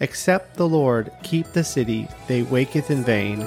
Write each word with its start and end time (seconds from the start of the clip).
Except 0.00 0.54
the 0.54 0.68
Lord 0.68 1.10
keep 1.24 1.46
the 1.48 1.64
city, 1.64 2.06
they 2.28 2.42
waketh 2.42 2.88
in 2.88 3.02
vain, 3.02 3.40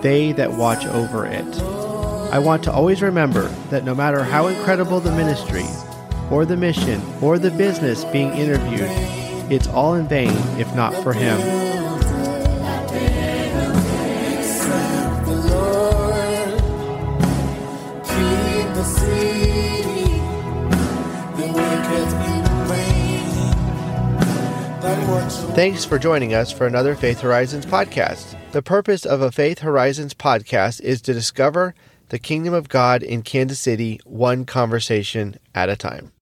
they 0.00 0.30
that 0.32 0.52
watch 0.52 0.86
over 0.86 1.26
it. 1.26 1.60
I 2.30 2.38
want 2.38 2.62
to 2.64 2.72
always 2.72 3.02
remember 3.02 3.48
that 3.70 3.84
no 3.84 3.96
matter 3.96 4.22
how 4.22 4.46
incredible 4.46 5.00
the 5.00 5.10
ministry, 5.10 5.64
or 6.30 6.44
the 6.44 6.56
mission, 6.56 7.02
or 7.20 7.36
the 7.36 7.50
business 7.50 8.04
being 8.04 8.30
interviewed, 8.30 8.90
it's 9.50 9.66
all 9.66 9.94
in 9.94 10.06
vain 10.06 10.36
if 10.56 10.72
not 10.76 10.94
for 11.02 11.12
Him. 11.12 11.67
Thanks 24.80 25.84
for 25.84 25.98
joining 25.98 26.34
us 26.34 26.52
for 26.52 26.66
another 26.66 26.94
Faith 26.94 27.20
Horizons 27.20 27.66
podcast. 27.66 28.36
The 28.52 28.62
purpose 28.62 29.04
of 29.04 29.20
a 29.20 29.32
Faith 29.32 29.58
Horizons 29.58 30.14
podcast 30.14 30.80
is 30.82 31.02
to 31.02 31.12
discover 31.12 31.74
the 32.10 32.18
kingdom 32.18 32.54
of 32.54 32.68
God 32.68 33.02
in 33.02 33.22
Kansas 33.22 33.58
City 33.58 34.00
one 34.04 34.44
conversation 34.44 35.36
at 35.54 35.68
a 35.68 35.76
time. 35.76 36.12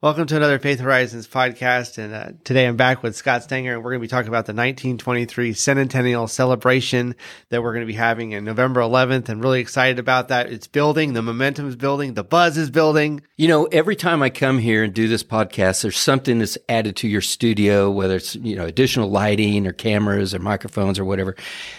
Welcome 0.00 0.28
to 0.28 0.36
another 0.36 0.60
Faith 0.60 0.78
Horizons 0.78 1.26
podcast. 1.26 1.98
And 1.98 2.14
uh, 2.14 2.28
today 2.44 2.68
I'm 2.68 2.76
back 2.76 3.02
with 3.02 3.16
Scott 3.16 3.42
Stanger, 3.42 3.74
and 3.74 3.82
we're 3.82 3.90
going 3.90 4.00
to 4.00 4.04
be 4.04 4.08
talking 4.08 4.28
about 4.28 4.46
the 4.46 4.52
1923 4.52 5.54
Centennial 5.54 6.28
celebration 6.28 7.16
that 7.48 7.64
we're 7.64 7.72
going 7.72 7.82
to 7.84 7.92
be 7.92 7.94
having 7.94 8.30
in 8.30 8.44
November 8.44 8.80
11th. 8.80 9.28
And 9.28 9.42
really 9.42 9.58
excited 9.58 9.98
about 9.98 10.28
that. 10.28 10.52
It's 10.52 10.68
building, 10.68 11.14
the 11.14 11.22
momentum 11.22 11.66
is 11.66 11.74
building, 11.74 12.14
the 12.14 12.22
buzz 12.22 12.56
is 12.56 12.70
building. 12.70 13.22
You 13.36 13.48
know, 13.48 13.64
every 13.64 13.96
time 13.96 14.22
I 14.22 14.30
come 14.30 14.58
here 14.58 14.84
and 14.84 14.94
do 14.94 15.08
this 15.08 15.24
podcast, 15.24 15.82
there's 15.82 15.98
something 15.98 16.38
that's 16.38 16.56
added 16.68 16.94
to 16.98 17.08
your 17.08 17.20
studio, 17.20 17.90
whether 17.90 18.14
it's, 18.14 18.36
you 18.36 18.54
know, 18.54 18.66
additional 18.66 19.10
lighting 19.10 19.66
or 19.66 19.72
cameras 19.72 20.32
or 20.32 20.38
microphones 20.38 21.00
or 21.00 21.04
whatever. 21.06 21.34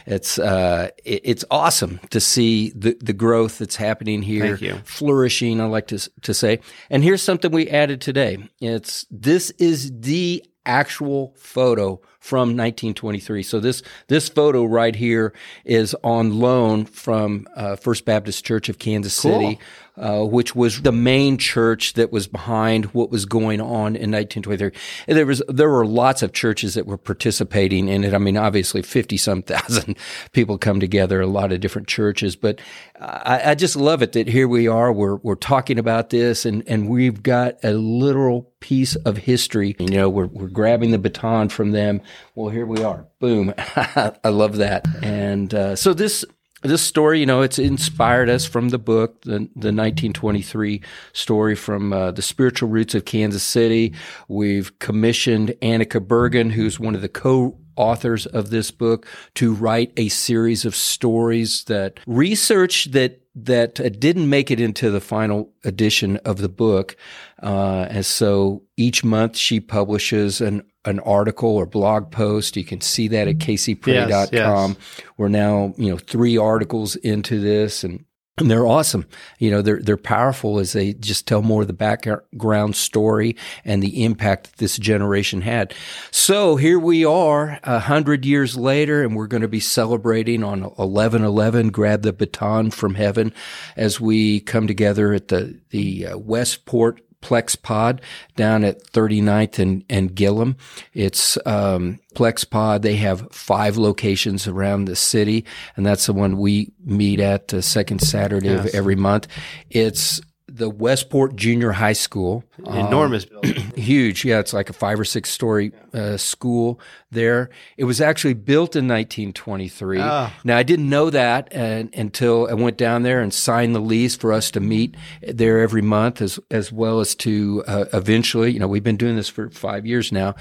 It's, 0.05 0.37
uh, 0.37 0.89
it, 1.05 1.21
it's 1.23 1.45
awesome 1.49 2.01
to 2.09 2.19
see 2.19 2.71
the, 2.71 2.97
the 2.99 3.13
growth 3.13 3.59
that's 3.59 3.77
happening 3.77 4.21
here. 4.21 4.57
Thank 4.57 4.61
you. 4.61 4.81
Flourishing, 4.83 5.61
I 5.61 5.67
like 5.67 5.87
to, 5.87 6.09
to 6.23 6.33
say. 6.33 6.59
And 6.89 7.01
here's 7.01 7.21
something 7.21 7.49
we 7.51 7.69
added 7.69 8.01
to 8.01 8.08
today. 8.09 8.39
It's 8.59 9.05
this 9.11 9.51
is 9.59 9.91
the 9.99 10.43
actual 10.65 11.35
photo 11.37 12.01
from 12.19 12.57
1923. 12.57 13.43
So 13.43 13.59
this 13.59 13.83
this 14.07 14.27
photo 14.27 14.65
right 14.65 14.95
here 14.95 15.31
is 15.63 15.95
on 16.03 16.39
loan 16.39 16.85
from 16.85 17.47
uh, 17.55 17.75
First 17.75 18.05
Baptist 18.05 18.43
Church 18.43 18.67
of 18.67 18.79
Kansas 18.79 19.21
Cool. 19.21 19.33
City, 19.33 19.59
uh, 19.99 20.23
which 20.23 20.55
was 20.55 20.81
the 20.81 20.91
main 20.91 21.37
church 21.37 21.93
that 21.93 22.11
was 22.11 22.27
behind 22.27 22.85
what 22.85 23.11
was 23.11 23.25
going 23.25 23.59
on 23.59 23.95
in 23.95 24.11
1923. 24.11 24.71
And 25.07 25.17
there 25.17 25.25
was 25.25 25.41
there 25.49 25.69
were 25.69 25.85
lots 25.85 26.23
of 26.23 26.31
churches 26.31 26.75
that 26.75 26.85
were 26.85 26.97
participating 26.97 27.89
in 27.89 28.03
it. 28.03 28.13
I 28.13 28.17
mean, 28.17 28.37
obviously, 28.37 28.81
50 28.81 29.17
some 29.17 29.41
thousand 29.49 29.97
people 30.31 30.57
come 30.57 30.79
together, 30.79 31.19
a 31.19 31.27
lot 31.27 31.51
of 31.51 31.59
different 31.59 31.87
churches. 31.87 32.35
But 32.35 32.61
I, 32.99 33.51
I 33.51 33.55
just 33.55 33.75
love 33.75 34.01
it 34.01 34.13
that 34.13 34.27
here 34.27 34.47
we 34.47 34.67
are. 34.67 34.91
We're 34.93 35.17
we're 35.17 35.35
talking 35.35 35.77
about 35.77 36.09
this, 36.11 36.45
and 36.45 36.63
and 36.67 36.89
we've 36.89 37.21
got 37.21 37.57
a 37.63 37.73
literal 37.73 38.53
piece 38.61 38.95
of 38.95 39.17
history. 39.17 39.75
You 39.79 39.87
know, 39.87 40.09
we're 40.09 40.27
we're 40.27 40.47
grabbing 40.47 40.91
the 40.91 40.97
baton 40.97 41.49
from 41.49 41.71
them. 41.71 42.01
Well, 42.35 42.49
here 42.49 42.65
we 42.65 42.83
are. 42.83 43.05
Boom. 43.19 43.53
I 43.57 44.29
love 44.29 44.57
that. 44.57 44.87
And 45.03 45.53
uh, 45.53 45.75
so 45.75 45.93
this 45.93 46.23
this 46.61 46.81
story, 46.81 47.19
you 47.19 47.25
know, 47.25 47.41
it's 47.41 47.59
inspired 47.59 48.29
us 48.29 48.45
from 48.45 48.69
the 48.69 48.77
book, 48.77 49.21
the, 49.21 49.49
the 49.55 49.71
1923 49.71 50.81
story 51.13 51.55
from 51.55 51.93
uh, 51.93 52.11
the 52.11 52.21
spiritual 52.21 52.69
roots 52.69 52.95
of 52.95 53.05
Kansas 53.05 53.43
City. 53.43 53.93
We've 54.27 54.77
commissioned 54.79 55.49
Annika 55.61 56.05
Bergen, 56.05 56.49
who's 56.49 56.79
one 56.79 56.95
of 56.95 57.01
the 57.01 57.09
co 57.09 57.57
authors 57.75 58.25
of 58.25 58.49
this 58.49 58.71
book, 58.71 59.07
to 59.35 59.53
write 59.53 59.93
a 59.95 60.09
series 60.09 60.65
of 60.65 60.75
stories 60.75 61.63
that 61.65 61.99
research 62.05 62.85
that 62.91 63.21
that 63.35 63.99
didn't 63.99 64.29
make 64.29 64.51
it 64.51 64.59
into 64.59 64.91
the 64.91 64.99
final 64.99 65.53
edition 65.63 66.17
of 66.17 66.39
the 66.39 66.49
book. 66.49 66.97
Uh, 67.41 67.87
and 67.89 68.05
so 68.05 68.63
each 68.75 69.03
month 69.03 69.37
she 69.37 69.59
publishes 69.59 70.41
an 70.41 70.63
an 70.85 70.99
article 71.01 71.49
or 71.49 71.65
blog 71.65 72.11
post. 72.11 72.55
You 72.55 72.63
can 72.63 72.81
see 72.81 73.07
that 73.09 73.27
at 73.27 73.37
kcpray.com. 73.37 74.09
Yes, 74.09 74.29
yes. 74.31 74.75
We're 75.17 75.27
now, 75.27 75.73
you 75.77 75.89
know, 75.89 75.97
three 75.97 76.37
articles 76.37 76.95
into 76.95 77.39
this 77.39 77.83
and 77.83 78.05
and 78.39 78.49
they're 78.49 78.65
awesome. 78.65 79.05
You 79.37 79.51
know, 79.51 79.61
they're 79.61 79.81
they're 79.81 79.97
powerful 79.97 80.59
as 80.59 80.73
they 80.73 80.93
just 80.93 81.27
tell 81.27 81.41
more 81.41 81.61
of 81.61 81.67
the 81.67 81.73
background 81.73 82.75
story 82.75 83.35
and 83.65 83.83
the 83.83 84.03
impact 84.03 84.51
that 84.51 84.57
this 84.57 84.77
generation 84.77 85.41
had. 85.41 85.73
So 86.11 86.55
here 86.55 86.79
we 86.79 87.05
are, 87.05 87.59
a 87.63 87.79
hundred 87.79 88.25
years 88.25 88.55
later, 88.57 89.03
and 89.03 89.15
we're 89.15 89.27
going 89.27 89.41
to 89.41 89.47
be 89.47 89.59
celebrating 89.59 90.43
on 90.43 90.71
eleven 90.79 91.23
eleven. 91.23 91.69
Grab 91.69 92.01
the 92.01 92.13
baton 92.13 92.71
from 92.71 92.95
heaven 92.95 93.33
as 93.75 93.99
we 93.99 94.39
come 94.39 94.67
together 94.67 95.13
at 95.13 95.27
the 95.27 95.59
the 95.69 96.07
uh, 96.07 96.17
Westport 96.17 97.01
Plexpod 97.21 97.99
down 98.35 98.63
at 98.63 98.83
39th 98.91 99.59
and, 99.59 99.83
and 99.89 100.15
Gillham. 100.15 100.55
It's 100.93 101.37
um, 101.45 101.99
Plexpod. 102.15 102.81
They 102.81 102.95
have 102.95 103.31
five 103.31 103.77
locations 103.77 104.47
around 104.47 104.85
the 104.85 104.95
city, 104.95 105.45
and 105.75 105.85
that's 105.85 106.05
the 106.05 106.13
one 106.13 106.37
we 106.37 106.71
meet 106.83 107.19
at 107.19 107.49
the 107.49 107.61
second 107.61 107.99
Saturday 107.99 108.49
of 108.49 108.67
every 108.67 108.95
month. 108.95 109.27
It's 109.69 110.21
the 110.59 110.69
Westport 110.69 111.35
Junior 111.35 111.71
High 111.71 111.93
School. 111.93 112.43
Enormous 112.59 113.25
building. 113.25 113.71
Huge. 113.75 114.25
Yeah, 114.25 114.39
it's 114.39 114.53
like 114.53 114.69
a 114.69 114.73
five 114.73 114.99
or 114.99 115.05
six 115.05 115.31
story 115.31 115.71
uh, 115.93 116.17
school 116.17 116.79
there. 117.09 117.49
It 117.77 117.85
was 117.85 118.01
actually 118.01 118.35
built 118.35 118.75
in 118.75 118.87
1923. 118.87 119.99
Ah. 120.01 120.33
Now, 120.43 120.57
I 120.57 120.63
didn't 120.63 120.89
know 120.89 121.09
that 121.09 121.47
and, 121.51 121.93
until 121.95 122.47
I 122.49 122.53
went 122.53 122.77
down 122.77 123.03
there 123.03 123.21
and 123.21 123.33
signed 123.33 123.73
the 123.73 123.79
lease 123.79 124.15
for 124.15 124.33
us 124.33 124.51
to 124.51 124.59
meet 124.59 124.95
there 125.21 125.59
every 125.59 125.81
month, 125.81 126.21
as, 126.21 126.39
as 126.51 126.71
well 126.71 126.99
as 126.99 127.15
to 127.15 127.63
uh, 127.65 127.85
eventually, 127.93 128.51
you 128.51 128.59
know, 128.59 128.67
we've 128.67 128.83
been 128.83 128.97
doing 128.97 129.15
this 129.15 129.29
for 129.29 129.49
five 129.49 129.85
years 129.85 130.11
now. 130.11 130.35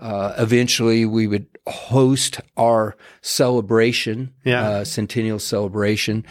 Uh, 0.00 0.34
eventually, 0.36 1.06
we 1.06 1.26
would 1.26 1.46
host 1.68 2.40
our 2.56 2.96
celebration, 3.20 4.32
Yeah. 4.44 4.68
uh, 4.68 4.84
centennial 4.84 5.38
celebration 5.38 6.24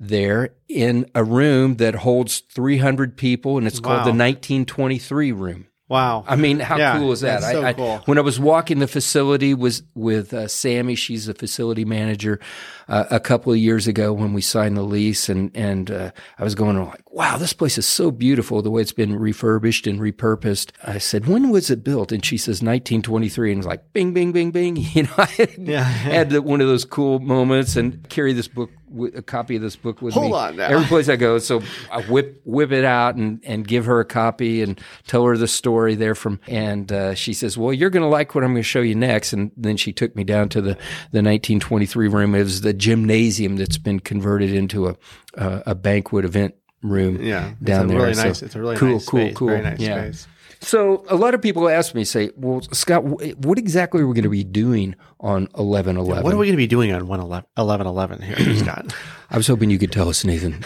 there 0.00 0.50
in 0.68 1.06
a 1.14 1.22
room 1.22 1.76
that 1.76 1.94
holds 1.96 2.40
300 2.40 3.16
people, 3.16 3.58
and 3.58 3.66
it's 3.66 3.78
called 3.80 3.98
Wow. 4.00 4.04
the 4.04 4.12
1923 4.12 5.30
room. 5.32 5.66
Wow. 5.92 6.24
I 6.26 6.36
mean, 6.36 6.58
how 6.58 6.78
Yeah, 6.78 6.96
cool 6.98 7.12
is 7.12 7.20
that? 7.20 7.42
that's 7.42 7.52
so 7.52 7.62
I, 7.62 7.68
I- 7.68 7.72
cool. 7.74 7.98
when 8.06 8.16
I 8.16 8.22
was 8.22 8.40
walking 8.40 8.78
the 8.78 8.86
facility 8.88 9.52
was 9.52 9.82
with 9.94 10.32
uh, 10.32 10.48
Sammy, 10.48 10.94
she's 10.94 11.26
the 11.26 11.34
facility 11.34 11.84
manager, 11.84 12.40
uh, 12.88 13.04
a 13.10 13.20
couple 13.20 13.52
of 13.52 13.58
years 13.58 13.86
ago 13.86 14.12
when 14.12 14.32
we 14.32 14.40
signed 14.40 14.76
the 14.76 14.82
lease, 14.82 15.28
and 15.28 15.50
and 15.54 15.90
uh, 15.90 16.10
I 16.38 16.44
was 16.44 16.54
going 16.54 16.82
like, 16.82 17.02
wow, 17.12 17.36
this 17.36 17.52
place 17.52 17.76
is 17.76 17.86
so 17.86 18.10
beautiful 18.10 18.62
the 18.62 18.70
way 18.70 18.80
it's 18.80 18.92
been 18.92 19.14
refurbished 19.16 19.86
and 19.86 20.00
repurposed. 20.00 20.70
I 20.82 20.96
said, 20.98 21.26
when 21.26 21.50
was 21.50 21.70
it 21.70 21.84
built? 21.84 22.10
And 22.10 22.24
she 22.24 22.38
says 22.38 22.62
1923, 22.62 23.52
and 23.52 23.58
it's 23.58 23.66
like, 23.66 23.92
bing, 23.92 24.14
bing, 24.14 24.32
bing, 24.32 24.50
bing. 24.50 24.76
You 24.94 25.02
know, 25.04 25.10
I 25.18 25.48
Yeah. 25.58 25.82
had 25.84 26.32
one 26.38 26.60
of 26.62 26.68
those 26.68 26.84
cool 26.86 27.18
moments 27.20 27.76
and 27.76 28.08
carry 28.08 28.32
this 28.32 28.48
book, 28.48 28.70
a 29.14 29.22
copy 29.22 29.56
of 29.56 29.62
this 29.62 29.76
book 29.76 30.02
with 30.02 30.14
Hold 30.14 30.26
me 30.26 30.32
on 30.36 30.56
now. 30.56 30.68
every 30.68 30.86
place 30.86 31.08
I 31.08 31.16
go. 31.16 31.38
So 31.38 31.62
I 31.90 32.02
whip 32.02 32.40
whip 32.44 32.72
it 32.72 32.84
out 32.84 33.16
and 33.16 33.40
and 33.44 33.66
give 33.66 33.86
her 33.86 34.00
a 34.00 34.04
copy 34.04 34.62
and 34.62 34.80
tell 35.06 35.24
her 35.24 35.36
the 35.36 35.48
story 35.48 35.94
there 35.94 36.14
from. 36.14 36.40
And 36.48 36.90
uh, 36.92 37.14
she 37.14 37.32
says, 37.32 37.56
"Well, 37.58 37.72
you're 37.72 37.90
going 37.90 38.02
to 38.02 38.08
like 38.08 38.34
what 38.34 38.44
I'm 38.44 38.50
going 38.52 38.62
to 38.62 38.68
show 38.68 38.80
you 38.82 38.94
next." 38.94 39.32
And 39.32 39.50
then 39.56 39.76
she 39.76 39.92
took 39.92 40.14
me 40.16 40.24
down 40.24 40.48
to 40.50 40.60
the 40.60 40.74
the 41.12 41.22
1923 41.22 42.08
room. 42.08 42.34
It 42.34 42.42
was 42.42 42.60
the 42.62 42.72
gymnasium 42.72 43.56
that's 43.56 43.78
been 43.78 44.00
converted 44.00 44.52
into 44.52 44.88
a 44.88 44.96
a, 45.34 45.62
a 45.66 45.74
banquet 45.74 46.24
event 46.24 46.54
room. 46.82 47.22
Yeah, 47.22 47.50
it's 47.50 47.60
down 47.60 47.86
a 47.86 47.88
there. 47.88 47.98
Really 47.98 48.14
So 48.14 48.22
nice. 48.24 48.42
It's 48.42 48.54
a 48.54 48.60
really 48.60 48.76
cool, 48.76 48.92
nice 48.94 49.06
cool, 49.08 49.20
space. 49.20 49.36
cool. 49.36 49.48
Very 49.48 49.62
nice 49.62 49.78
yeah. 49.80 50.02
space. 50.02 50.26
So 50.62 51.04
a 51.08 51.16
lot 51.16 51.34
of 51.34 51.42
people 51.42 51.68
ask 51.68 51.94
me, 51.94 52.04
say, 52.04 52.30
"Well, 52.36 52.62
Scott, 52.72 53.02
what 53.04 53.58
exactly 53.58 54.00
are 54.00 54.06
we 54.06 54.14
going 54.14 54.22
to 54.22 54.30
be 54.30 54.44
doing 54.44 54.94
on 55.20 55.48
11/11?" 55.48 56.22
What 56.22 56.32
are 56.32 56.38
we 56.38 56.46
going 56.46 56.52
to 56.52 56.56
be 56.56 56.68
doing 56.68 56.92
on 56.92 57.06
1 57.08 57.44
11 57.58 57.86
11 57.86 58.22
here, 58.22 58.54
Scott? 58.56 58.94
I 59.28 59.36
was 59.36 59.46
hoping 59.48 59.70
you 59.70 59.78
could 59.78 59.90
tell 59.92 60.08
us, 60.08 60.24
Nathan. 60.24 60.64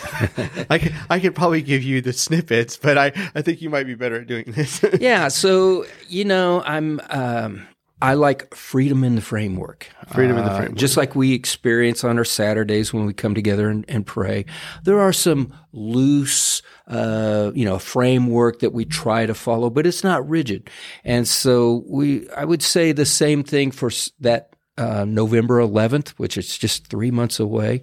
I 0.70 0.78
could, 0.78 0.94
I 1.08 1.19
could 1.19 1.34
probably 1.34 1.62
give 1.62 1.82
you 1.82 2.00
the 2.02 2.12
snippets, 2.12 2.76
but 2.76 2.98
I, 2.98 3.12
I 3.34 3.40
think 3.43 3.62
you 3.62 3.70
might 3.70 3.84
be 3.84 3.94
better 3.94 4.20
at 4.20 4.26
doing 4.26 4.44
this. 4.48 4.84
yeah. 5.00 5.28
So 5.37 5.87
you 6.08 6.25
know, 6.25 6.62
I'm. 6.62 7.00
Um, 7.10 7.66
I 8.02 8.12
like 8.12 8.54
freedom 8.54 9.04
in 9.04 9.14
the 9.14 9.22
framework. 9.22 9.88
Freedom 10.12 10.37
in 10.37 10.44
the 10.44 10.50
Uh, 10.50 10.56
framework. 10.58 10.78
Just 10.78 10.98
like 10.98 11.14
we 11.14 11.32
experience 11.32 12.04
on 12.04 12.19
our 12.19 12.25
Saturdays 12.25 12.93
when 12.93 13.06
we 13.06 13.14
come 13.14 13.34
together 13.34 13.70
and, 13.70 13.87
and 13.88 14.04
pray. 14.04 14.44
There 14.84 15.00
are 15.00 15.14
some 15.14 15.54
loose, 15.72 16.60
uh, 16.88 17.52
you 17.54 17.64
know, 17.64 17.78
framework 17.78 18.60
that 18.60 18.75
we 18.75 18.84
try 18.84 19.25
to 19.25 19.32
follow, 19.34 19.70
but 19.70 19.87
it's 19.87 20.04
not 20.04 20.28
rigid. 20.28 20.69
And 21.04 21.26
so 21.26 21.84
we, 21.87 22.28
I 22.31 22.44
would 22.44 22.62
say 22.62 22.93
the 22.93 23.06
same 23.06 23.43
thing 23.43 23.70
for 23.70 23.90
that 24.20 24.50
uh, 24.76 25.06
November 25.06 25.58
11th, 25.60 26.08
which 26.19 26.37
is 26.37 26.58
just 26.58 26.88
three 26.88 27.10
months 27.10 27.40
away. 27.40 27.81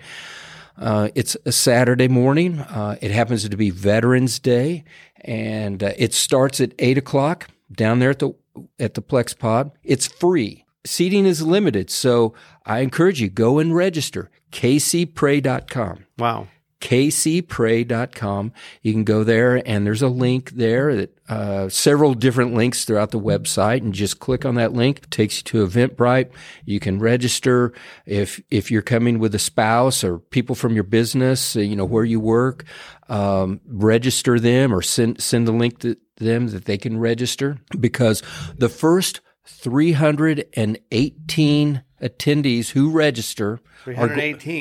Uh, 0.78 1.10
it's 1.16 1.36
a 1.46 1.52
Saturday 1.52 2.08
morning. 2.08 2.60
Uh, 2.60 2.98
it 3.02 3.10
happens 3.10 3.48
to 3.48 3.58
be 3.58 3.72
Veterans 3.72 4.38
Day, 4.40 4.84
and 5.22 5.84
uh, 5.84 5.92
it 5.98 6.14
starts 6.14 6.62
at 6.62 6.74
eight 6.80 6.98
o'clock 7.00 7.48
down 7.72 7.98
there 8.00 8.12
at 8.12 8.20
the 8.20 8.34
at 8.80 8.94
the 8.94 9.02
Plexpod. 9.02 9.72
It's 9.84 10.08
free. 10.08 10.66
Seating 10.86 11.26
is 11.26 11.42
limited, 11.42 11.90
so 11.90 12.34
I 12.66 12.80
encourage 12.80 13.22
you 13.22 13.30
go 13.30 13.60
and 13.60 13.76
register. 13.76 14.30
kcpray.com. 14.52 16.06
Wow. 16.18 16.48
kcpray.com. 16.84 18.52
You 18.82 18.92
can 18.92 19.06
go 19.06 19.24
there 19.24 19.62
and 19.66 19.88
there's 19.88 20.02
a 20.02 20.10
link 20.10 20.52
there 20.52 20.94
that 20.98 21.18
uh, 21.30 21.70
several 21.70 22.14
different 22.14 22.54
links 22.54 22.84
throughout 22.84 23.12
the 23.12 23.20
website 23.20 23.78
and 23.78 23.94
just 23.94 24.20
click 24.20 24.44
on 24.44 24.56
that 24.56 24.74
link. 24.74 24.98
It 24.98 25.10
takes 25.10 25.38
you 25.38 25.44
to 25.44 25.66
Eventbrite. 25.66 26.32
You 26.66 26.82
can 26.82 27.00
register 27.00 27.72
if 28.06 28.42
if 28.52 28.70
you're 28.70 28.82
coming 28.82 29.20
with 29.20 29.34
a 29.34 29.40
spouse 29.40 30.04
or 30.04 30.20
people 30.20 30.56
from 30.56 30.74
your 30.74 30.84
business, 30.84 31.56
uh, 31.56 31.62
you 31.62 31.78
know 31.78 31.86
where 31.86 32.04
you 32.04 32.20
work. 32.20 32.66
Um, 33.08 33.62
register 33.66 34.38
them 34.38 34.74
or 34.74 34.82
send 34.82 35.24
send 35.24 35.48
the 35.48 35.54
link 35.54 35.80
to 35.80 35.96
them 36.18 36.48
that 36.48 36.66
they 36.66 36.78
can 36.78 36.98
register 36.98 37.60
because 37.80 38.22
the 38.58 38.68
first 38.68 39.22
318 39.46 41.84
attendees 42.02 42.72
who 42.72 42.92
register 42.92 43.62
are 43.88 44.10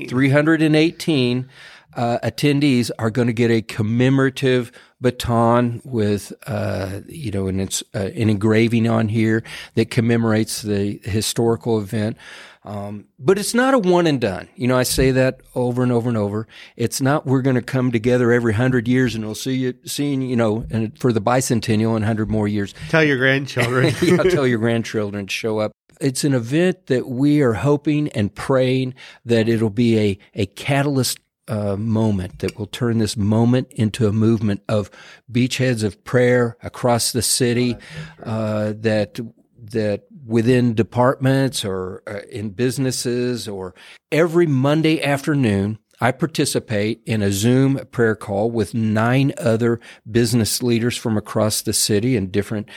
318. 0.09 1.49
318 1.95 1.95
uh, 1.95 2.19
attendees 2.23 2.91
are 2.99 3.11
going 3.11 3.27
to 3.27 3.33
get 3.33 3.51
a 3.51 3.63
commemorative 3.63 4.73
baton 5.01 5.81
with, 5.85 6.33
uh, 6.47 7.01
you 7.09 7.31
know, 7.31 7.49
an, 7.49 7.61
ins- 7.61 7.83
uh, 7.95 8.11
an 8.15 8.31
engraving 8.31 8.89
on 8.89 9.09
here 9.09 9.43
that 9.75 9.91
commemorates 9.91 10.63
the 10.63 11.01
historical 11.05 11.79
event. 11.79 12.17
Um, 12.65 13.07
but 13.19 13.39
it's 13.39 13.55
not 13.55 13.75
a 13.75 13.79
one 13.79 14.07
and 14.07 14.21
done. 14.21 14.49
You 14.55 14.69
know, 14.69 14.79
I 14.79 14.85
say 14.85 15.11
that 15.11 15.41
over 15.57 15.83
and 15.83 15.91
over 15.91 16.09
and 16.09 16.17
over. 16.17 16.47
It's 16.77 17.01
not 17.01 17.27
we're 17.27 17.43
going 17.43 17.57
to 17.57 17.63
come 17.63 17.91
together 17.91 18.31
every 18.31 18.53
hundred 18.53 18.87
years 18.87 19.17
and 19.17 19.25
we'll 19.25 19.35
see 19.35 19.55
you 19.55 19.75
seeing, 19.85 20.23
you 20.23 20.37
know, 20.37 20.65
and 20.71 20.97
for 20.99 21.13
the 21.13 21.21
bicentennial 21.21 21.97
in 21.97 22.05
hundred 22.05 22.31
more 22.31 22.47
years. 22.47 22.73
Tell 22.89 23.03
your 23.03 23.17
grandchildren. 23.17 23.93
yeah, 24.03 24.19
tell 24.19 24.47
your 24.47 24.59
grandchildren 24.61 25.27
to 25.27 25.33
show 25.33 25.59
up. 25.59 25.73
It's 26.01 26.23
an 26.23 26.35
event 26.35 26.87
that 26.87 27.09
we 27.09 27.43
are 27.43 27.55
hoping 27.55 28.09
and 28.11 28.33
praying 28.33 28.95
that 29.25 29.49
it'll 29.49 29.71
be 29.71 29.99
a, 29.99 30.19
a 30.35 30.47
catalyst 30.47 31.19
uh, 31.49 31.77
moment 31.77 32.39
that 32.39 32.59
will 32.59 32.67
turn 32.67 32.99
this 32.99 33.17
moment 33.17 33.69
into 33.73 34.07
a 34.07 34.13
movement 34.13 34.63
of 34.69 34.91
beachheads 35.31 35.83
of 35.83 36.03
prayer 36.05 36.57
across 36.63 37.13
the 37.13 37.23
city 37.23 37.77
uh, 38.23 38.73
that 38.77 39.19
that 39.59 40.05
within 40.27 40.75
departments 40.75 41.65
or 41.65 42.03
uh, 42.07 42.21
in 42.31 42.51
businesses 42.51 43.49
or 43.49 43.75
every 44.11 44.47
Monday 44.47 45.03
afternoon 45.03 45.79
I 46.01 46.11
participate 46.11 47.01
in 47.07 47.23
a 47.23 47.31
Zoom 47.31 47.79
prayer 47.93 48.17
call 48.17 48.51
with 48.51 48.75
nine 48.75 49.33
other 49.39 49.79
business 50.11 50.61
leaders 50.61 50.97
from 50.97 51.17
across 51.17 51.63
the 51.63 51.73
city 51.73 52.17
and 52.17 52.33
different 52.33 52.69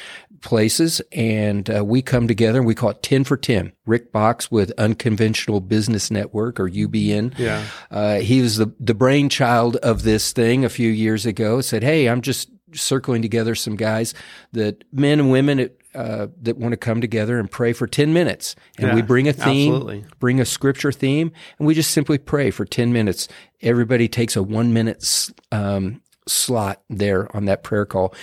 places. 0.46 1.02
And 1.12 1.70
uh, 1.70 1.84
we 1.84 2.02
come 2.02 2.28
together 2.28 2.60
and 2.60 2.68
we 2.68 2.76
call 2.76 2.92
it 2.92 3.04
10 3.04 3.26
for 3.26 3.36
10. 3.36 3.74
Rick 3.86 4.14
Boxx 4.14 4.50
with 4.50 4.72
Unconventional 4.78 5.60
Business 5.60 6.10
Network 6.10 6.60
or 6.60 6.70
UBN. 6.70 7.38
Yeah. 7.38 7.66
Uh, 7.92 8.20
he 8.20 8.42
was 8.42 8.56
the, 8.56 8.74
the 8.80 8.94
brainchild 8.94 9.76
of 9.78 10.04
this 10.04 10.32
thing 10.32 10.64
a 10.64 10.70
few 10.70 10.90
years 10.90 11.26
ago. 11.26 11.60
Said, 11.60 11.84
Hey, 11.84 12.08
I'm 12.08 12.22
just 12.22 12.50
circling 12.74 13.22
together 13.22 13.56
some 13.56 13.76
guys 13.76 14.14
that 14.54 14.84
men 14.94 15.20
and 15.20 15.32
women 15.32 15.70
uh, 15.96 16.28
that 16.42 16.58
want 16.58 16.74
to 16.74 16.78
come 16.78 17.00
together 17.00 17.40
and 17.40 17.50
pray 17.50 17.74
for 17.74 17.88
10 17.88 18.14
minutes. 18.14 18.56
And 18.78 18.94
we 18.94 19.02
bring 19.02 19.28
a 19.28 19.34
theme, 19.34 19.74
absolutely. 19.74 20.06
bring 20.20 20.42
a 20.42 20.46
scripture 20.46 20.92
theme, 20.92 21.32
and 21.58 21.68
we 21.68 21.74
just 21.74 21.92
simply 21.92 22.18
pray 22.18 22.52
for 22.52 22.66
10 22.66 22.92
minutes. 22.92 23.28
Everybody 23.62 24.08
takes 24.08 24.36
a 24.36 24.44
one 24.44 24.74
minute 24.74 25.30
um, 25.52 26.02
slot 26.28 26.82
there 26.90 27.34
on 27.36 27.46
that 27.46 27.64
prayer 27.64 27.86
call. 27.86 28.14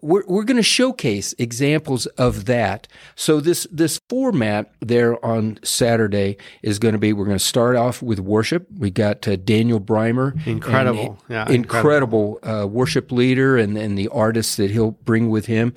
We're, 0.00 0.24
we're 0.26 0.42
going 0.44 0.56
to 0.56 0.62
showcase 0.64 1.32
examples 1.38 2.06
of 2.06 2.46
that. 2.46 2.88
So 3.14 3.38
this, 3.40 3.66
this 3.70 4.00
format 4.08 4.72
there 4.80 5.24
on 5.24 5.58
Saturday 5.62 6.38
is 6.62 6.78
going 6.80 6.92
to 6.94 6.98
be, 6.98 7.12
we're 7.12 7.24
going 7.26 7.38
to 7.38 7.44
start 7.44 7.76
off 7.76 8.02
with 8.02 8.18
worship. 8.18 8.66
We 8.76 8.90
got 8.90 9.26
uh, 9.28 9.36
Daniel 9.36 9.80
Brimer. 9.80 10.44
Incredible. 10.46 11.18
and- 11.28 11.48
Yeah, 11.48 11.48
incredible 11.48 12.40
uh, 12.42 12.66
worship 12.68 13.12
leader 13.12 13.56
and, 13.56 13.78
and 13.78 13.96
the 13.96 14.08
artists 14.08 14.56
that 14.56 14.70
he'll 14.72 14.90
bring 14.92 15.30
with 15.30 15.46
him. 15.46 15.72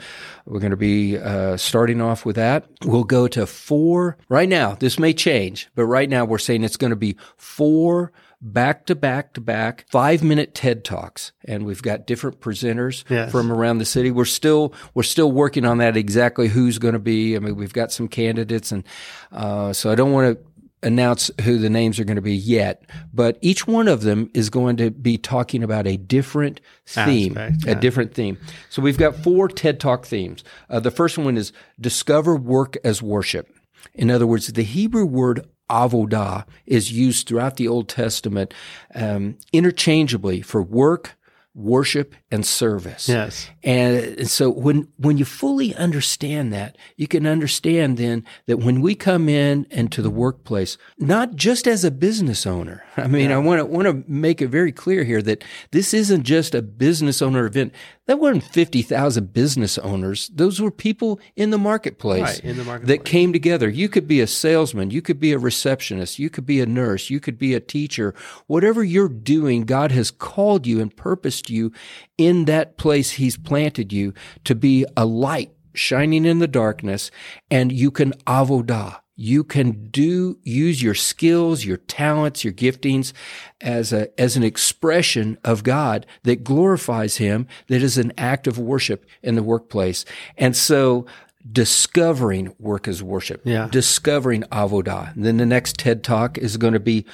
We're 0.47 0.59
going 0.59 0.71
to 0.71 0.77
be 0.77 1.17
uh, 1.19 1.57
starting 1.57 2.01
off 2.01 2.25
with 2.25 2.35
that. 2.35 2.65
We'll 2.83 3.03
go 3.03 3.27
to 3.27 3.45
four. 3.45 4.17
Right 4.29 4.49
now, 4.49 4.73
this 4.73 4.97
may 4.97 5.13
change, 5.13 5.69
but 5.75 5.85
right 5.85 6.09
now 6.09 6.25
we're 6.25 6.37
saying 6.39 6.63
it's 6.63 6.77
going 6.77 6.89
to 6.91 6.95
be 6.95 7.15
four 7.37 8.11
back 8.41 8.85
to 8.87 8.95
back 8.95 9.33
to 9.33 9.41
back 9.41 9.85
five 9.89 10.23
minute 10.23 10.53
TED 10.53 10.83
talks, 10.83 11.31
and 11.45 11.65
we've 11.65 11.81
got 11.81 12.05
different 12.07 12.39
presenters 12.39 13.03
Yes. 13.09 13.31
from 13.31 13.51
around 13.51 13.77
the 13.79 13.85
city. 13.85 14.11
We're 14.11 14.25
still 14.25 14.73
we're 14.93 15.03
still 15.03 15.31
working 15.31 15.65
on 15.65 15.77
that 15.79 15.97
exactly 15.97 16.47
who's 16.47 16.77
going 16.77 16.93
to 16.93 16.99
be. 16.99 17.35
I 17.35 17.39
mean, 17.39 17.55
we've 17.55 17.73
got 17.73 17.91
some 17.91 18.07
candidates, 18.07 18.71
and 18.71 18.83
uh, 19.31 19.73
so 19.73 19.91
I 19.91 19.95
don't 19.95 20.11
want 20.11 20.37
to 20.37 20.45
announce 20.83 21.31
who 21.41 21.57
the 21.57 21.69
names 21.69 21.99
are 21.99 22.03
going 22.03 22.15
to 22.17 22.21
be 22.21 22.35
yet, 22.35 22.83
but 23.11 23.39
each 23.41 23.65
one 23.65 23.87
of 23.87 24.01
them 24.01 24.29
is 24.35 24.51
going 24.51 24.77
to 24.77 24.91
be 24.91 25.17
talking 25.17 25.63
about 25.63 25.87
a 25.87 25.97
different 25.97 26.61
theme, 26.85 27.35
Aspect, 27.35 27.65
a 27.67 27.73
different 27.79 28.13
theme. 28.13 28.37
So 28.69 28.83
we've 28.83 28.97
got 28.97 29.15
four 29.15 29.47
TED 29.47 29.79
Talk 29.79 30.05
themes. 30.05 30.43
Uh, 30.69 30.79
the 30.79 30.91
first 30.91 31.17
one 31.17 31.37
is 31.37 31.51
discover 31.79 32.35
work 32.35 32.77
as 32.83 33.01
worship. 33.01 33.49
In 33.95 34.11
other 34.11 34.27
words, 34.27 34.47
the 34.53 34.61
Hebrew 34.63 35.05
word 35.05 35.47
avodah 35.69 36.45
is 36.65 36.91
used 36.91 37.27
throughout 37.27 37.57
the 37.57 37.67
Old 37.67 37.89
Testament 37.89 38.53
um, 38.93 39.37
interchangeably 39.51 40.41
for 40.41 40.61
work, 40.61 41.17
worship, 41.55 42.13
and 42.29 42.45
service. 42.45 43.07
Yes. 43.07 43.49
And 43.63 44.29
so 44.29 44.49
when 44.49 44.89
when 44.97 45.17
you 45.17 45.25
fully 45.25 45.73
understand 45.75 46.51
that, 46.53 46.77
you 46.97 47.07
can 47.07 47.25
understand 47.25 47.97
then 47.97 48.25
that 48.45 48.57
when 48.57 48.81
we 48.81 48.93
come 48.93 49.29
in 49.29 49.65
into 49.71 50.01
the 50.01 50.09
workplace, 50.09 50.77
not 50.99 51.35
just 51.35 51.65
as 51.67 51.83
a 51.85 51.91
business 51.91 52.45
owner. 52.45 52.83
I 52.97 53.07
mean, 53.07 53.31
I 53.31 53.37
want 53.37 53.59
to 53.59 53.65
want 53.65 53.87
to 53.87 54.03
make 54.11 54.41
it 54.41 54.49
very 54.49 54.71
clear 54.71 55.03
here 55.05 55.21
that 55.21 55.43
this 55.71 55.93
isn't 55.93 56.23
just 56.23 56.53
a 56.53 56.61
business 56.61 57.21
owner 57.21 57.45
event. 57.45 57.73
That 58.07 58.19
weren't 58.19 58.43
fifty 58.43 58.81
thousand 58.81 59.33
business 59.33 59.77
owners. 59.79 60.29
Those 60.33 60.61
were 60.61 60.71
people 60.71 61.19
in 61.35 61.49
the 61.49 61.57
marketplace, 61.57 62.21
Right, 62.21 62.39
in 62.41 62.57
the 62.57 62.63
marketplace. 62.63 62.99
that 62.99 63.05
came 63.05 63.33
together. 63.33 63.67
You 63.69 63.89
could 63.89 64.07
be 64.07 64.21
a 64.21 64.27
salesman, 64.27 64.91
you 64.91 65.01
could 65.01 65.19
be 65.19 65.31
a 65.31 65.39
receptionist, 65.39 66.19
you 66.19 66.29
could 66.29 66.45
be 66.45 66.61
a 66.61 66.65
nurse, 66.65 67.09
you 67.09 67.19
could 67.19 67.39
be 67.39 67.55
a 67.55 67.59
teacher. 67.59 68.13
Whatever 68.45 68.83
you're 68.83 69.09
doing, 69.09 69.63
God 69.63 69.91
has 69.91 70.11
called 70.11 70.67
you 70.67 70.79
and 70.81 70.95
purposed 70.95 71.44
you 71.49 71.71
in 72.17 72.45
that 72.45 72.77
place 72.77 73.11
He's 73.11 73.37
planted 73.37 73.91
you 73.93 74.13
to 74.43 74.55
be 74.55 74.85
a 74.95 75.05
light 75.05 75.51
shining 75.73 76.25
in 76.25 76.39
the 76.39 76.47
darkness, 76.47 77.11
and 77.51 77.71
you 77.71 77.91
can 77.91 78.11
avodah. 78.27 78.99
You 79.17 79.45
can 79.45 79.87
do 79.91 80.37
use 80.43 80.83
your 80.83 80.93
skills, 80.93 81.63
your 81.63 81.77
talents, 81.77 82.43
your 82.43 82.51
giftings 82.53 83.13
as 83.61 83.93
a 83.93 84.09
as 84.19 84.35
an 84.35 84.43
expression 84.43 85.37
of 85.43 85.63
God 85.63 86.05
that 86.23 86.43
glorifies 86.43 87.15
Him, 87.17 87.47
that 87.67 87.81
is 87.81 87.97
an 87.97 88.11
act 88.17 88.45
of 88.45 88.59
worship 88.59 89.05
in 89.23 89.35
the 89.35 89.43
workplace. 89.43 90.03
And 90.37 90.53
so 90.55 91.05
discovering 91.49 92.53
work 92.59 92.87
as 92.87 93.01
worship, 93.01 93.41
Yeah. 93.45 93.67
discovering 93.71 94.43
avodah. 94.51 95.15
And 95.15 95.23
then 95.23 95.37
the 95.37 95.45
next 95.45 95.77
TED 95.77 96.03
talk 96.03 96.37
is 96.37 96.57
going 96.57 96.73
to 96.73 96.79
be 96.79 97.05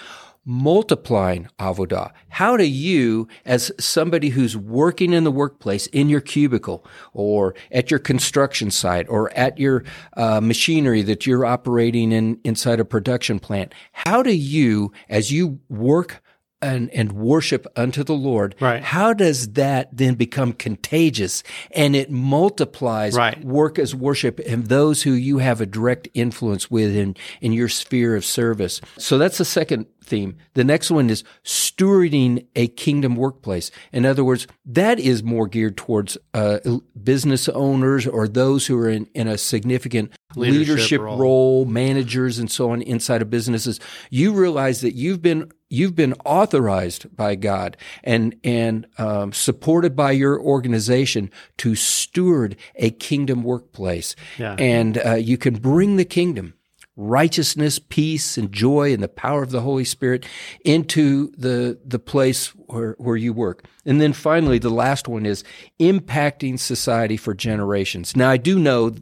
multiplying 0.45 1.47
avodah. 1.59 2.11
How 2.29 2.57
do 2.57 2.63
you, 2.65 3.27
as 3.45 3.71
somebody 3.79 4.29
who's 4.29 4.57
working 4.57 5.13
in 5.13 5.23
the 5.23 5.31
workplace, 5.31 5.87
in 5.87 6.09
your 6.09 6.21
cubicle, 6.21 6.85
or 7.13 7.53
at 7.71 7.91
your 7.91 7.99
construction 7.99 8.71
site, 8.71 9.07
or 9.09 9.31
at 9.37 9.57
your 9.59 9.83
uh, 10.17 10.41
machinery 10.41 11.01
that 11.03 11.25
you're 11.25 11.45
operating 11.45 12.11
in 12.11 12.39
inside 12.43 12.79
a 12.79 12.85
production 12.85 13.39
plant, 13.39 13.73
how 13.91 14.23
do 14.23 14.35
you, 14.35 14.91
as 15.09 15.31
you 15.31 15.59
work 15.69 16.21
and, 16.63 16.91
and 16.91 17.13
worship 17.13 17.65
unto 17.75 18.03
the 18.03 18.13
Lord, 18.13 18.53
Right. 18.59 18.83
how 18.83 19.13
does 19.13 19.53
that 19.53 19.89
then 19.95 20.13
become 20.13 20.53
contagious 20.53 21.41
and 21.71 21.95
it 21.95 22.11
multiplies 22.11 23.15
Right. 23.15 23.43
work 23.43 23.79
as 23.79 23.95
worship 23.95 24.39
and 24.47 24.67
those 24.67 25.01
who 25.01 25.13
you 25.13 25.39
have 25.39 25.59
a 25.59 25.65
direct 25.65 26.07
influence 26.13 26.69
with 26.69 26.95
in, 26.95 27.15
in 27.41 27.51
your 27.51 27.67
sphere 27.69 28.15
of 28.15 28.23
service. 28.23 28.79
So 28.99 29.17
that's 29.17 29.39
the 29.39 29.45
second 29.45 29.87
theme. 30.03 30.35
The 30.53 30.63
next 30.63 30.91
one 30.91 31.09
is 31.09 31.23
stewarding 31.43 32.45
a 32.55 32.67
kingdom 32.67 33.15
workplace. 33.15 33.71
In 33.91 34.05
other 34.05 34.23
words, 34.23 34.47
that 34.65 34.99
is 34.99 35.23
more 35.23 35.47
geared 35.47 35.77
towards 35.77 36.17
uh, 36.33 36.59
business 37.01 37.47
owners 37.49 38.07
or 38.07 38.27
those 38.27 38.67
who 38.67 38.77
are 38.79 38.89
in, 38.89 39.07
in 39.13 39.27
a 39.27 39.37
significant 39.37 40.11
Leadership 40.35 40.67
leadership 40.69 41.01
role. 41.01 41.17
role, 41.17 41.65
managers 41.65 42.39
and 42.39 42.49
so 42.49 42.71
on 42.71 42.81
inside 42.81 43.21
of 43.21 43.29
businesses. 43.29 43.79
You 44.09 44.31
realize 44.33 44.79
that 44.81 44.95
you've 44.95 45.21
been 45.21 45.51
you've 45.69 45.95
been 45.95 46.13
authorized 46.25 47.13
by 47.15 47.35
God 47.35 47.75
and 48.03 48.35
and 48.43 48.87
um, 48.97 49.33
supported 49.33 49.93
by 49.93 50.11
your 50.11 50.39
organization 50.39 51.31
to 51.57 51.75
steward 51.75 52.55
a 52.75 52.91
kingdom 52.91 53.43
workplace, 53.43 54.15
Yeah. 54.37 54.55
and 54.57 54.97
uh, 55.05 55.15
you 55.15 55.37
can 55.37 55.55
bring 55.55 55.97
the 55.97 56.05
kingdom 56.05 56.53
righteousness, 56.95 57.79
peace, 57.79 58.37
and 58.37 58.51
joy 58.51 58.93
and 58.93 59.01
the 59.01 59.07
power 59.07 59.41
of 59.43 59.51
the 59.51 59.61
Holy 59.61 59.85
Spirit 59.85 60.25
into 60.65 61.31
the, 61.37 61.79
the 61.85 61.99
place 61.99 62.47
where, 62.47 62.95
where 62.97 63.15
you 63.15 63.33
work. 63.33 63.65
And 63.85 63.99
then 63.99 64.13
finally, 64.13 64.59
the 64.59 64.69
last 64.69 65.07
one 65.07 65.25
is 65.25 65.43
impacting 65.79 66.59
society 66.59 67.17
for 67.17 67.33
generations. 67.33 68.15
Now, 68.15 68.29
I 68.29 68.37
do 68.37 68.59
know 68.59 68.95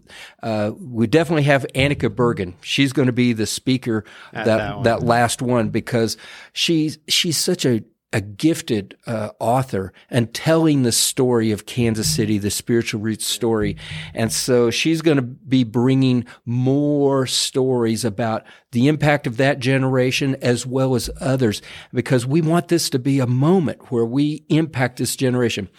uh, 0.44 0.72
we 0.80 1.08
definitely 1.08 1.44
have 1.44 1.66
Annika 1.76 2.14
Bergen. 2.14 2.56
She's 2.62 2.94
going 2.94 3.08
to 3.08 3.14
be 3.14 3.34
the 3.34 3.48
speaker 3.48 4.06
that, 4.34 4.46
that, 4.46 4.84
that 4.84 5.04
last 5.04 5.42
one 5.42 5.70
because 5.70 6.16
she's, 6.54 7.00
she's 7.08 7.38
such 7.38 7.66
a 7.66 7.84
a 8.12 8.22
gifted 8.22 8.98
uh, 9.06 9.30
author 9.40 9.94
and 10.10 10.34
telling 10.34 10.82
the 10.82 10.92
story 10.92 11.52
of 11.52 11.66
Kansas 11.66 12.14
City, 12.14 12.38
the 12.38 12.50
spiritual 12.50 13.02
roots 13.02 13.26
story. 13.26 13.78
And 14.14 14.32
so 14.32 14.72
she's 14.72 15.02
going 15.02 15.18
to 15.18 15.22
be 15.22 15.64
bringing 15.64 16.26
more 16.46 17.28
stories 17.28 18.04
about 18.04 18.44
the 18.72 18.88
impact 18.88 19.28
of 19.28 19.38
that 19.38 19.60
generation 19.60 20.36
as 20.42 20.66
well 20.66 20.96
as 20.96 21.10
others, 21.22 21.62
because 21.94 22.26
we 22.26 22.42
want 22.42 22.68
this 22.70 22.90
to 22.92 23.00
be 23.00 23.20
a 23.20 23.28
moment 23.28 23.92
where 23.92 24.06
we 24.06 24.44
impact 24.50 24.98
this 24.98 25.16
generation. 25.16 25.70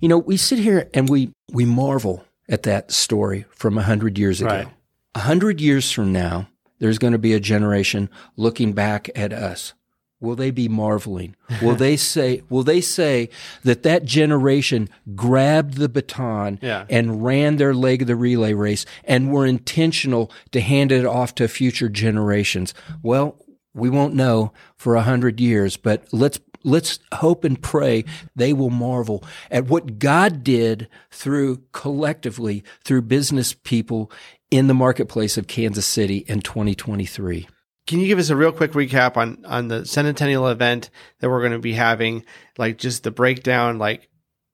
You 0.00 0.08
know, 0.08 0.18
we 0.18 0.36
sit 0.36 0.58
here 0.58 0.90
and 0.92 1.08
we, 1.08 1.32
we 1.52 1.64
marvel 1.64 2.24
at 2.48 2.64
that 2.64 2.90
story 2.90 3.46
from 3.50 3.78
a 3.78 3.82
hundred 3.82 4.18
years 4.18 4.40
ago. 4.40 4.50
A 5.14 5.20
hundred 5.20 5.60
years 5.60 5.90
from 5.90 6.12
now, 6.12 6.48
there's 6.80 6.98
going 6.98 7.12
to 7.12 7.18
be 7.18 7.32
a 7.32 7.40
generation 7.40 8.10
looking 8.36 8.72
back 8.72 9.10
at 9.16 9.32
us 9.32 9.72
Will 10.20 10.34
they 10.34 10.50
be 10.50 10.68
marveling? 10.68 11.36
Will 11.62 11.76
they 11.76 11.96
say, 12.14 12.42
will 12.48 12.64
they 12.64 12.80
say 12.80 13.28
that 13.62 13.84
that 13.84 14.04
generation 14.04 14.88
grabbed 15.14 15.74
the 15.74 15.88
baton 15.88 16.58
yeah. 16.60 16.86
and 16.90 17.24
ran 17.24 17.56
their 17.56 17.74
leg 17.74 18.02
of 18.02 18.08
the 18.08 18.16
relay 18.16 18.52
race 18.52 18.84
and 19.04 19.32
were 19.32 19.46
intentional 19.46 20.32
to 20.50 20.60
hand 20.60 20.90
it 20.90 21.04
off 21.06 21.34
to 21.36 21.46
future 21.46 21.88
generations? 21.88 22.74
Well, 23.02 23.36
we 23.74 23.90
won't 23.90 24.14
know 24.14 24.52
for 24.76 24.96
a 24.96 25.02
hundred 25.02 25.40
years, 25.40 25.76
but 25.76 26.04
let's 26.12 26.40
let's 26.64 26.98
hope 27.14 27.44
and 27.44 27.62
pray 27.62 28.04
they 28.34 28.52
will 28.52 28.70
marvel 28.70 29.22
at 29.50 29.66
what 29.66 29.98
God 29.98 30.42
did 30.42 30.88
through 31.10 31.62
collectively 31.72 32.64
through 32.82 33.02
business 33.02 33.54
people 33.54 34.10
in 34.50 34.66
the 34.66 34.74
marketplace 34.74 35.36
of 35.38 35.46
Kansas 35.46 35.86
City 35.86 36.24
in 36.26 36.40
2023. 36.40 37.48
Can 37.88 37.98
you 37.98 38.06
give 38.06 38.18
us 38.18 38.28
a 38.28 38.36
real 38.36 38.52
quick 38.52 38.72
recap 38.72 39.16
on 39.16 39.44
on 39.46 39.66
the 39.66 39.84
centennial 39.84 40.46
event 40.46 40.90
that 41.18 41.28
we're 41.28 41.40
going 41.40 41.52
to 41.52 41.58
be 41.58 41.72
having? 41.72 42.24
Like 42.58 42.78
just 42.78 43.02
the 43.02 43.10
breakdown, 43.10 43.78
like 43.78 44.08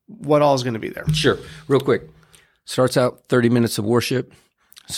what 0.06 0.40
all 0.40 0.54
is 0.54 0.62
going 0.62 0.74
to 0.74 0.80
be 0.80 0.88
there? 0.88 1.04
Sure, 1.12 1.38
real 1.68 1.80
quick. 1.80 2.08
Starts 2.64 2.96
out 2.96 3.24
thirty 3.28 3.48
minutes 3.48 3.76
of 3.76 3.84
worship, 3.84 4.32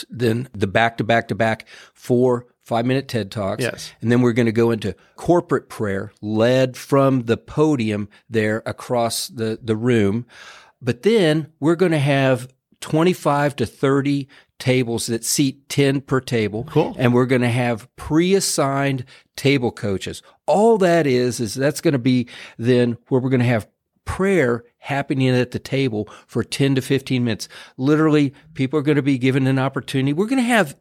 then 0.09 0.47
the 0.53 0.67
back 0.67 0.97
to 0.97 1.03
back 1.03 1.29
to 1.29 1.35
back 1.35 1.67
four 1.93 2.45
five 2.61 2.85
minute 2.85 3.07
TED 3.07 3.31
talks. 3.31 3.63
Yes. 3.63 3.91
And 4.01 4.11
then 4.11 4.21
we're 4.21 4.33
going 4.33 4.45
to 4.45 4.51
go 4.51 4.69
into 4.71 4.95
corporate 5.15 5.67
prayer 5.67 6.11
led 6.21 6.77
from 6.77 7.23
the 7.23 7.37
podium 7.37 8.07
there 8.29 8.61
across 8.65 9.29
the, 9.29 9.57
the 9.63 9.75
room. 9.75 10.27
But 10.79 11.01
then 11.01 11.53
we're 11.59 11.75
going 11.75 11.93
to 11.93 11.97
have 11.97 12.49
25 12.87 13.57
to 13.57 13.65
30 13.65 14.29
tables 14.59 15.07
that 15.07 15.25
seat 15.25 15.67
10 15.67 15.99
per 16.01 16.21
table. 16.21 16.63
Cool. 16.71 16.95
And 16.97 17.13
we're 17.13 17.25
going 17.25 17.41
to 17.41 17.49
have 17.49 17.93
pre-assigned 17.97 19.03
table 19.35 19.71
coaches. 19.71 20.21
All 20.45 20.77
that 20.77 21.05
is, 21.05 21.41
is 21.41 21.53
that's 21.53 21.81
going 21.81 21.91
to 21.91 21.99
be 21.99 22.29
then 22.57 22.97
where 23.09 23.19
we're 23.19 23.29
going 23.29 23.41
to 23.41 23.45
have 23.45 23.67
prayer 24.05 24.63
happening 24.77 25.27
at 25.27 25.51
the 25.51 25.59
table 25.59 26.07
for 26.27 26.45
10 26.45 26.75
to 26.75 26.81
15 26.81 27.25
minutes. 27.25 27.49
Literally, 27.75 28.33
people 28.53 28.79
are 28.79 28.83
going 28.83 28.95
to 28.95 29.01
be 29.01 29.17
given 29.17 29.47
an 29.47 29.59
opportunity. 29.59 30.13
We're 30.13 30.27
going 30.27 30.37
to 30.37 30.43
have 30.43 30.77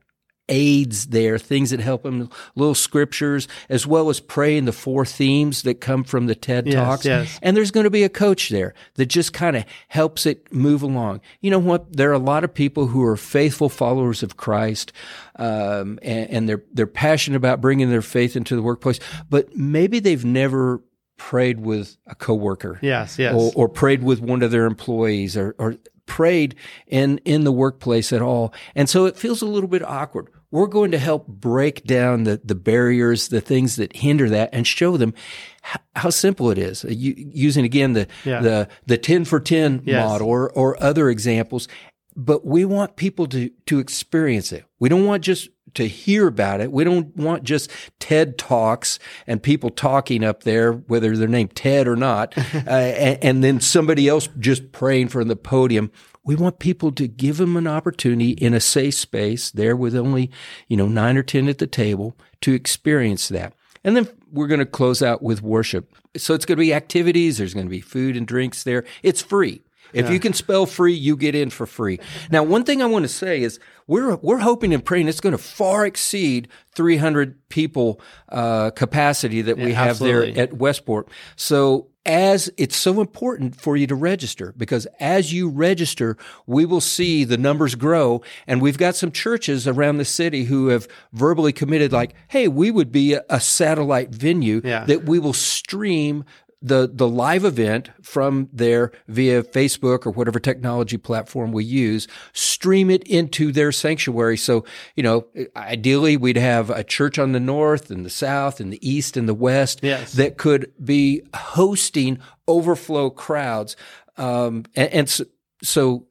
aids 0.48 1.06
there, 1.08 1.38
things 1.38 1.70
that 1.70 1.80
help 1.80 2.02
them, 2.02 2.30
little 2.54 2.74
scriptures, 2.74 3.48
as 3.68 3.86
well 3.86 4.08
as 4.08 4.20
praying 4.20 4.64
the 4.64 4.72
four 4.72 5.04
themes 5.04 5.62
that 5.62 5.80
come 5.80 6.04
from 6.04 6.26
the 6.26 6.34
TED 6.34 6.66
yes, 6.66 6.74
Talks. 6.74 7.04
Yes. 7.04 7.38
And 7.42 7.56
there's 7.56 7.70
going 7.70 7.84
to 7.84 7.90
be 7.90 8.04
a 8.04 8.08
coach 8.08 8.48
there 8.48 8.74
that 8.94 9.06
just 9.06 9.32
kind 9.32 9.56
of 9.56 9.64
helps 9.88 10.26
it 10.26 10.52
move 10.52 10.82
along. 10.82 11.20
You 11.40 11.50
know 11.50 11.58
what? 11.58 11.96
There 11.96 12.10
are 12.10 12.14
a 12.14 12.18
lot 12.18 12.44
of 12.44 12.54
people 12.54 12.86
who 12.86 13.02
are 13.04 13.16
faithful 13.16 13.68
followers 13.68 14.22
of 14.22 14.36
Christ, 14.36 14.92
um, 15.36 15.98
and, 16.02 16.30
and 16.30 16.48
they're 16.48 16.62
they're 16.72 16.86
passionate 16.86 17.36
about 17.36 17.60
bringing 17.60 17.90
their 17.90 18.02
faith 18.02 18.36
into 18.36 18.56
the 18.56 18.62
workplace, 18.62 19.00
but 19.28 19.56
maybe 19.56 19.98
they've 19.98 20.24
never 20.24 20.82
prayed 21.16 21.60
with 21.60 21.96
a 22.06 22.14
coworker. 22.14 22.78
Yes, 22.82 23.18
yes. 23.18 23.34
Or, 23.34 23.52
or 23.54 23.68
prayed 23.68 24.02
with 24.02 24.20
one 24.20 24.42
of 24.42 24.50
their 24.50 24.66
employees 24.66 25.36
or, 25.36 25.54
or 25.58 25.76
prayed 26.06 26.54
in, 26.86 27.18
in 27.24 27.44
the 27.44 27.52
workplace 27.52 28.12
at 28.12 28.22
all. 28.22 28.52
And 28.74 28.88
so 28.88 29.06
it 29.06 29.16
feels 29.16 29.42
a 29.42 29.46
little 29.46 29.68
bit 29.68 29.82
awkward. 29.82 30.28
We're 30.56 30.68
going 30.68 30.92
to 30.92 30.98
help 30.98 31.26
break 31.26 31.84
down 31.84 32.24
the, 32.24 32.40
the 32.42 32.54
barriers, 32.54 33.28
the 33.28 33.42
things 33.42 33.76
that 33.76 33.94
hinder 33.94 34.30
that 34.30 34.48
and 34.54 34.66
show 34.66 34.96
them 34.96 35.12
how, 35.60 35.80
how 35.96 36.08
simple 36.08 36.50
it 36.50 36.56
is. 36.56 36.82
You, 36.82 37.14
using 37.14 37.66
again 37.66 37.92
the, 37.92 38.08
yeah. 38.24 38.40
the, 38.40 38.68
the 38.86 38.96
10 38.96 39.26
for 39.26 39.38
10 39.38 39.82
yes. 39.84 40.02
model 40.02 40.28
or, 40.28 40.50
or 40.50 40.82
other 40.82 41.10
examples. 41.10 41.68
But 42.16 42.46
we 42.46 42.64
want 42.64 42.96
people 42.96 43.26
to, 43.26 43.50
to 43.66 43.78
experience 43.80 44.50
it. 44.50 44.64
We 44.78 44.88
don't 44.88 45.04
want 45.04 45.22
just 45.22 45.50
to 45.74 45.86
hear 45.86 46.26
about 46.26 46.62
it. 46.62 46.72
We 46.72 46.84
don't 46.84 47.14
want 47.14 47.42
just 47.42 47.70
TED 47.98 48.38
Talks 48.38 48.98
and 49.26 49.42
people 49.42 49.68
talking 49.68 50.24
up 50.24 50.44
there, 50.44 50.72
whether 50.72 51.14
they're 51.18 51.28
named 51.28 51.54
Ted 51.54 51.86
or 51.86 51.96
not, 51.96 52.32
uh, 52.54 52.70
and, 52.70 53.18
and, 53.22 53.44
then 53.44 53.60
somebody 53.60 54.08
else 54.08 54.26
just 54.38 54.72
praying 54.72 55.08
from 55.08 55.28
the 55.28 55.36
podium. 55.36 55.92
We 56.26 56.34
want 56.34 56.58
people 56.58 56.92
to 56.92 57.06
give 57.06 57.38
them 57.38 57.56
an 57.56 57.66
opportunity 57.66 58.30
in 58.30 58.52
a 58.52 58.60
safe 58.60 58.94
space 58.94 59.50
there 59.50 59.76
with 59.76 59.94
only, 59.96 60.30
you 60.68 60.76
know, 60.76 60.88
nine 60.88 61.16
or 61.16 61.22
10 61.22 61.48
at 61.48 61.58
the 61.58 61.66
table 61.66 62.16
to 62.42 62.52
experience 62.52 63.28
that. 63.28 63.54
And 63.84 63.96
then 63.96 64.08
we're 64.32 64.48
going 64.48 64.60
to 64.60 64.66
close 64.66 65.00
out 65.00 65.22
with 65.22 65.40
worship. 65.40 65.94
So 66.16 66.34
it's 66.34 66.44
going 66.44 66.56
to 66.56 66.60
be 66.60 66.74
activities. 66.74 67.38
There's 67.38 67.54
going 67.54 67.66
to 67.66 67.70
be 67.70 67.80
food 67.80 68.16
and 68.16 68.26
drinks 68.26 68.64
there. 68.64 68.84
It's 69.02 69.22
free. 69.22 69.62
If 69.92 70.06
yeah. 70.06 70.12
you 70.12 70.20
can 70.20 70.32
spell 70.32 70.66
free, 70.66 70.94
you 70.94 71.16
get 71.16 71.34
in 71.34 71.50
for 71.50 71.64
free. 71.64 72.00
Now, 72.30 72.42
one 72.42 72.64
thing 72.64 72.82
I 72.82 72.86
want 72.86 73.04
to 73.04 73.08
say 73.08 73.40
is 73.40 73.60
we're 73.86 74.16
we're 74.16 74.38
hoping 74.38 74.74
and 74.74 74.84
praying 74.84 75.08
it's 75.08 75.20
going 75.20 75.32
to 75.36 75.38
far 75.38 75.86
exceed 75.86 76.48
300 76.74 77.48
people 77.48 78.00
uh, 78.28 78.70
capacity 78.70 79.42
that 79.42 79.56
we 79.56 79.70
yeah, 79.70 79.84
have 79.84 79.98
there 79.98 80.24
at 80.24 80.54
Westport. 80.54 81.08
So 81.36 81.88
as 82.06 82.50
it's 82.56 82.76
so 82.76 83.00
important 83.00 83.60
for 83.60 83.76
you 83.76 83.86
to 83.88 83.94
register 83.94 84.54
because 84.56 84.86
as 85.00 85.32
you 85.32 85.48
register, 85.48 86.16
we 86.46 86.64
will 86.64 86.80
see 86.80 87.24
the 87.24 87.36
numbers 87.36 87.74
grow. 87.74 88.22
And 88.46 88.62
we've 88.62 88.78
got 88.78 88.94
some 88.94 89.10
churches 89.10 89.66
around 89.66 89.98
the 89.98 90.04
city 90.04 90.44
who 90.44 90.68
have 90.68 90.86
verbally 91.12 91.52
committed, 91.52 91.92
like, 91.92 92.14
hey, 92.28 92.48
we 92.48 92.70
would 92.70 92.92
be 92.92 93.14
a, 93.14 93.40
satellite 93.46 94.10
venue 94.10 94.60
yeah. 94.64 94.84
that 94.84 95.04
we 95.04 95.18
will 95.18 95.32
stream 95.32 96.24
the 96.62 96.90
the 96.92 97.08
live 97.08 97.44
event 97.44 97.90
from 98.02 98.48
there 98.52 98.92
via 99.08 99.42
Facebook 99.42 100.06
or 100.06 100.10
whatever 100.10 100.40
technology 100.40 100.96
platform 100.96 101.52
we 101.52 101.64
use, 101.64 102.08
stream 102.32 102.90
it 102.90 103.02
into 103.04 103.52
their 103.52 103.72
sanctuary. 103.72 104.36
So, 104.36 104.64
you 104.94 105.02
know, 105.02 105.26
ideally 105.54 106.16
we'd 106.16 106.36
have 106.38 106.70
a 106.70 106.82
church 106.82 107.18
on 107.18 107.32
the 107.32 107.40
north 107.40 107.90
and 107.90 108.04
the 108.04 108.10
south 108.10 108.58
and 108.60 108.72
the 108.72 108.88
east 108.88 109.16
and 109.16 109.28
the 109.28 109.34
west 109.34 109.80
yes. 109.82 110.12
that 110.14 110.38
could 110.38 110.72
be 110.82 111.22
hosting 111.34 112.18
overflow 112.48 113.10
crowds. 113.10 113.76
Um, 114.16 114.64
and, 114.74 114.92
and 114.92 115.08
so, 115.08 115.24
so 115.62 116.06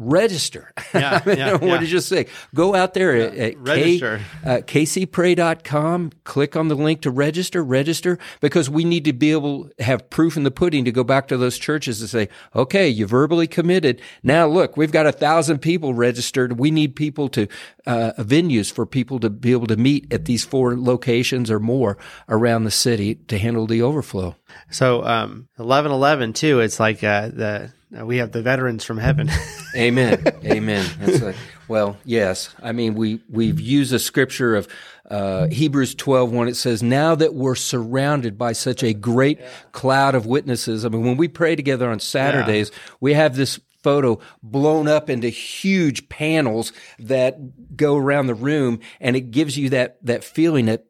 register. 0.00 0.72
Yeah, 0.94 1.20
yeah, 1.26 1.52
what 1.52 1.62
yeah. 1.62 1.78
did 1.78 1.90
you 1.90 2.00
say? 2.00 2.26
Go 2.54 2.74
out 2.74 2.94
there 2.94 3.16
yeah, 3.16 3.24
at, 3.24 3.36
at 3.38 3.58
register. 3.58 4.20
K, 4.42 4.50
uh, 4.50 4.58
kcpray.com, 4.62 6.12
click 6.24 6.56
on 6.56 6.68
the 6.68 6.74
link 6.74 7.02
to 7.02 7.10
register, 7.10 7.62
register, 7.62 8.18
because 8.40 8.70
we 8.70 8.84
need 8.84 9.04
to 9.04 9.12
be 9.12 9.30
able 9.30 9.68
to 9.68 9.84
have 9.84 10.08
proof 10.10 10.36
in 10.36 10.42
the 10.42 10.50
pudding 10.50 10.84
to 10.86 10.92
go 10.92 11.04
back 11.04 11.28
to 11.28 11.36
those 11.36 11.58
churches 11.58 12.00
and 12.00 12.08
say, 12.08 12.28
okay, 12.56 12.88
you 12.88 13.06
verbally 13.06 13.46
committed. 13.46 14.00
Now 14.22 14.46
look, 14.46 14.76
we've 14.76 14.90
got 14.90 15.06
a 15.06 15.12
thousand 15.12 15.58
people 15.58 15.94
registered. 15.94 16.58
We 16.58 16.70
need 16.70 16.96
people 16.96 17.28
to, 17.30 17.46
uh, 17.86 18.12
venues 18.18 18.72
for 18.72 18.86
people 18.86 19.20
to 19.20 19.28
be 19.28 19.52
able 19.52 19.66
to 19.66 19.76
meet 19.76 20.12
at 20.12 20.24
these 20.24 20.44
four 20.44 20.76
locations 20.76 21.50
or 21.50 21.60
more 21.60 21.98
around 22.28 22.64
the 22.64 22.70
city 22.70 23.16
to 23.28 23.38
handle 23.38 23.66
the 23.66 23.82
overflow. 23.82 24.34
So, 24.70 25.04
um, 25.04 25.48
1111 25.56 26.32
too, 26.32 26.60
it's 26.60 26.80
like, 26.80 27.04
uh, 27.04 27.28
the, 27.28 27.72
uh, 27.98 28.06
we 28.06 28.18
have 28.18 28.32
the 28.32 28.42
veterans 28.42 28.84
from 28.84 28.98
heaven. 28.98 29.30
Amen. 29.76 30.22
Amen. 30.44 30.86
Like, 31.20 31.36
well, 31.68 31.96
yes. 32.04 32.54
I 32.62 32.72
mean, 32.72 32.94
we 32.94 33.20
we've 33.28 33.60
used 33.60 33.92
a 33.92 33.98
scripture 33.98 34.56
of 34.56 34.68
uh, 35.10 35.48
Hebrews 35.48 35.96
12, 35.96 36.32
when 36.32 36.48
it 36.48 36.56
says, 36.56 36.82
Now 36.82 37.16
that 37.16 37.34
we're 37.34 37.56
surrounded 37.56 38.38
by 38.38 38.52
such 38.52 38.84
a 38.84 38.94
great 38.94 39.40
yeah. 39.40 39.48
cloud 39.72 40.14
of 40.14 40.24
witnesses. 40.24 40.84
I 40.84 40.88
mean, 40.88 41.04
when 41.04 41.16
we 41.16 41.26
pray 41.26 41.56
together 41.56 41.90
on 41.90 41.98
Saturdays, 41.98 42.70
yeah. 42.70 42.78
we 43.00 43.14
have 43.14 43.34
this 43.34 43.58
photo 43.82 44.20
blown 44.42 44.86
up 44.86 45.10
into 45.10 45.28
huge 45.28 46.08
panels 46.08 46.72
that 47.00 47.76
go 47.76 47.96
around 47.96 48.28
the 48.28 48.34
room, 48.34 48.78
and 49.00 49.16
it 49.16 49.32
gives 49.32 49.58
you 49.58 49.70
that, 49.70 49.98
that 50.04 50.22
feeling 50.22 50.66
that 50.66 50.84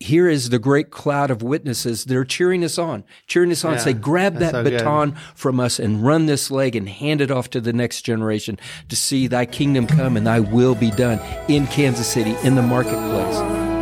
here 0.00 0.28
is 0.28 0.50
the 0.50 0.58
great 0.58 0.90
cloud 0.90 1.30
of 1.30 1.42
witnesses. 1.42 2.04
They're 2.04 2.24
cheering 2.24 2.64
us 2.64 2.78
on, 2.78 3.04
cheering 3.26 3.50
us 3.50 3.64
on. 3.64 3.74
Yeah, 3.74 3.78
say, 3.78 3.92
grab 3.92 4.36
that 4.36 4.52
so 4.52 4.62
good. 4.62 4.78
baton 4.78 5.16
from 5.34 5.60
us 5.60 5.78
and 5.78 6.04
run 6.04 6.26
this 6.26 6.50
leg 6.50 6.76
and 6.76 6.88
hand 6.88 7.20
it 7.20 7.30
off 7.30 7.50
to 7.50 7.60
the 7.60 7.72
next 7.72 8.02
generation 8.02 8.58
to 8.88 8.96
see 8.96 9.26
thy 9.26 9.46
kingdom 9.46 9.86
come 9.86 10.16
and 10.16 10.26
thy 10.26 10.40
will 10.40 10.74
be 10.74 10.90
done 10.90 11.20
in 11.48 11.66
Kansas 11.68 12.06
City, 12.06 12.36
in 12.42 12.54
the 12.54 12.62
marketplace. 12.62 13.73